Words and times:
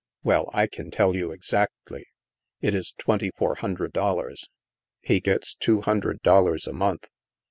"Well, 0.23 0.49
I 0.51 0.65
can 0.65 0.89
tell 0.89 1.15
you 1.15 1.31
exactly. 1.31 2.07
It 2.59 2.73
is 2.73 2.95
twenty 2.97 3.29
four 3.37 3.53
hundred 3.53 3.93
dollars. 3.93 4.49
He 4.99 5.19
gets 5.19 5.53
two 5.53 5.81
hundred 5.81 6.23
dollars 6.23 6.65
a 6.65 6.73
month." 6.73 7.07